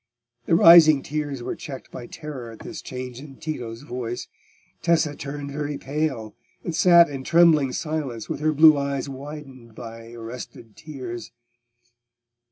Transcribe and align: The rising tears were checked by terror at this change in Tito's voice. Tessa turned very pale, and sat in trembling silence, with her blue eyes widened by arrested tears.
The 0.47 0.55
rising 0.55 1.03
tears 1.03 1.43
were 1.43 1.55
checked 1.55 1.91
by 1.91 2.07
terror 2.07 2.49
at 2.49 2.61
this 2.61 2.81
change 2.81 3.19
in 3.19 3.35
Tito's 3.35 3.83
voice. 3.83 4.27
Tessa 4.81 5.15
turned 5.15 5.51
very 5.51 5.77
pale, 5.77 6.35
and 6.63 6.75
sat 6.75 7.07
in 7.07 7.23
trembling 7.23 7.71
silence, 7.71 8.27
with 8.27 8.39
her 8.39 8.51
blue 8.51 8.79
eyes 8.79 9.07
widened 9.07 9.75
by 9.75 10.11
arrested 10.13 10.75
tears. 10.75 11.31